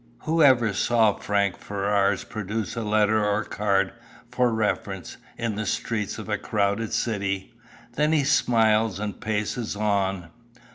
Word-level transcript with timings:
Who 0.21 0.41
ever 0.41 0.73
saw 0.73 1.13
Frank 1.13 1.59
Ferrars 1.59 2.23
produce 2.23 2.75
a 2.75 2.81
letter 2.81 3.23
or 3.23 3.43
card, 3.43 3.93
for 4.31 4.51
reference, 4.51 5.17
in 5.37 5.53
the 5.57 5.65
streets 5.67 6.17
of 6.17 6.27
a 6.27 6.39
crowded 6.39 6.91
city? 6.91 7.53
Then 7.93 8.11
he 8.11 8.23
smiles 8.23 8.99
and 8.99 9.21
paces 9.21 9.75
on. 9.75 10.29